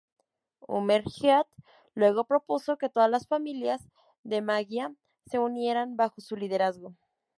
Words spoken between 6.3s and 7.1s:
liderazgo.